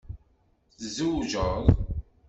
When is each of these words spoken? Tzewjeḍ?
Tzewjeḍ? 0.77 1.65